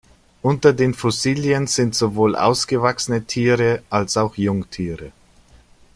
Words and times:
Unter 0.41 0.73
den 0.73 0.95
Fossilien 0.95 1.67
sind 1.67 1.93
sowohl 1.93 2.35
ausgewachsene 2.35 3.23
Tiere 3.25 3.83
als 3.91 4.17
auch 4.17 4.35
Jungtiere. 4.35 5.11